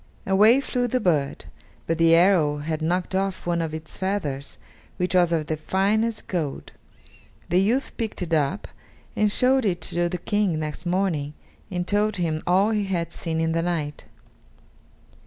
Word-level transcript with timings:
Away 0.25 0.61
flew 0.61 0.87
the 0.87 0.99
bird, 0.99 1.45
but 1.85 1.99
the 1.99 2.15
arrow 2.15 2.57
had 2.57 2.81
knocked 2.81 3.13
off 3.13 3.45
one 3.45 3.61
of 3.61 3.71
its 3.71 3.97
feathers, 3.97 4.57
which 4.97 5.13
was 5.13 5.31
of 5.31 5.45
the 5.45 5.55
finest 5.57 6.27
gold. 6.27 6.71
The 7.49 7.61
youth 7.61 7.95
picked 7.97 8.23
it 8.23 8.33
up 8.33 8.67
and 9.15 9.31
showed 9.31 9.63
it 9.63 9.79
to 9.81 10.09
the 10.09 10.17
King 10.17 10.57
next 10.59 10.87
morning, 10.87 11.35
and 11.69 11.85
told 11.87 12.15
him 12.15 12.41
all 12.47 12.71
he 12.71 12.85
had 12.85 13.11
seen 13.11 13.39
in 13.39 13.51
the 13.51 13.61
night. 13.61 14.05